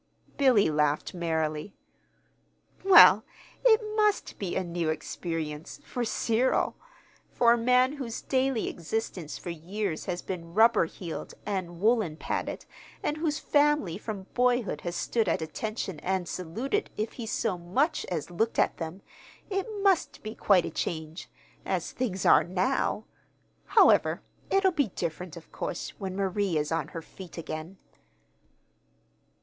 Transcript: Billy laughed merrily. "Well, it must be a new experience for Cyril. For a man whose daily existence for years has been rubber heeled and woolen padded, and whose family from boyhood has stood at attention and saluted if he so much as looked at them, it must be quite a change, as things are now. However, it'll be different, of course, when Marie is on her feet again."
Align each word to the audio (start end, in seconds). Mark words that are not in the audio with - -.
Billy 0.35 0.67
laughed 0.71 1.13
merrily. 1.13 1.75
"Well, 2.83 3.23
it 3.63 3.79
must 3.95 4.39
be 4.39 4.55
a 4.55 4.63
new 4.63 4.89
experience 4.89 5.79
for 5.85 6.03
Cyril. 6.03 6.75
For 7.29 7.53
a 7.53 7.57
man 7.59 7.97
whose 7.97 8.23
daily 8.23 8.67
existence 8.67 9.37
for 9.37 9.51
years 9.51 10.05
has 10.05 10.23
been 10.23 10.55
rubber 10.55 10.85
heeled 10.85 11.35
and 11.45 11.79
woolen 11.79 12.17
padded, 12.17 12.65
and 13.03 13.17
whose 13.17 13.37
family 13.37 13.99
from 13.99 14.25
boyhood 14.33 14.81
has 14.81 14.95
stood 14.95 15.29
at 15.29 15.39
attention 15.39 15.99
and 15.99 16.27
saluted 16.27 16.89
if 16.97 17.11
he 17.11 17.27
so 17.27 17.55
much 17.55 18.03
as 18.05 18.31
looked 18.31 18.57
at 18.57 18.77
them, 18.77 19.03
it 19.51 19.67
must 19.83 20.23
be 20.23 20.33
quite 20.33 20.65
a 20.65 20.71
change, 20.71 21.29
as 21.63 21.91
things 21.91 22.25
are 22.25 22.43
now. 22.43 23.05
However, 23.65 24.23
it'll 24.49 24.71
be 24.71 24.87
different, 24.87 25.37
of 25.37 25.51
course, 25.51 25.91
when 25.99 26.15
Marie 26.15 26.57
is 26.57 26.71
on 26.71 26.87
her 26.87 27.03
feet 27.03 27.37
again." 27.37 27.77